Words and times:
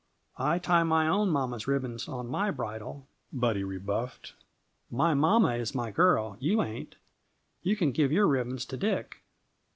"I 0.39 0.57
tie 0.57 0.81
my 0.81 1.07
own 1.07 1.29
mamma's 1.29 1.67
ribbons 1.67 2.07
on 2.07 2.25
my 2.27 2.49
bridle," 2.49 3.05
Buddy 3.31 3.63
rebuffed. 3.63 4.33
"My 4.89 5.13
mamma 5.13 5.53
is 5.57 5.75
my 5.75 5.91
girl 5.91 6.37
you 6.39 6.63
ain't. 6.63 6.95
You 7.61 7.75
can 7.75 7.91
give 7.91 8.11
your 8.11 8.25
ribbons 8.25 8.65
to 8.65 8.77
Dick." 8.77 9.21